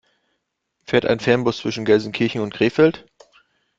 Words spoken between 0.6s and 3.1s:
Fährt ein Fernbus zwischen Gelsenkirchen und Krefeld?